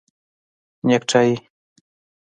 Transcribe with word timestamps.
👔 0.83 0.87
نیکټایې 0.87 1.35